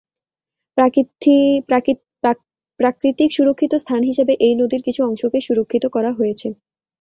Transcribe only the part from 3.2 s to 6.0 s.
সুরক্ষিত স্থান হিসেবে এই নদীর কিছু অংশকে সুরক্ষিত